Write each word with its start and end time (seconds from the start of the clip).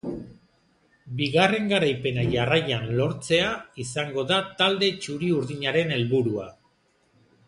Bigarren 1.17 1.67
garaipena 1.73 2.23
jarraian 2.31 2.87
lortzea 2.99 3.51
izango 3.83 4.23
da 4.31 4.39
talde 4.63 4.89
txuri-urdinaren 5.05 5.93
helburua. 5.99 6.47